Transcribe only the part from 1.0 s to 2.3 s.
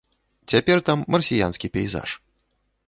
марсіянскі пейзаж.